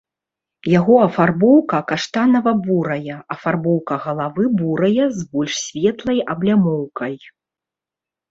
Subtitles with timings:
[0.79, 7.13] Яго афарбоўка каштанава-бурая, афарбоўка галавы бурая з больш светлай аблямоўкай.